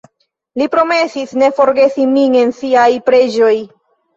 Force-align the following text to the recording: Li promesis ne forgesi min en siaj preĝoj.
Li 0.61 0.67
promesis 0.75 1.35
ne 1.41 1.49
forgesi 1.59 2.07
min 2.15 2.41
en 2.41 2.57
siaj 2.63 2.89
preĝoj. 3.11 3.55